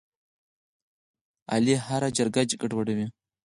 [1.53, 3.07] علي هره جرګه ګډوډوي.